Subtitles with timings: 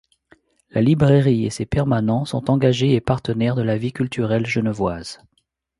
[0.71, 5.19] La librairie et ses permanents sont engagés et partenaires de la vie culturelle genevoise.